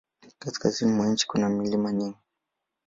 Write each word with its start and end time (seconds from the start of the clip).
Kaskazini 0.39 0.91
mwa 0.91 1.07
nchi 1.07 1.27
kuna 1.27 1.49
milima 1.49 1.91
mingi. 1.91 2.17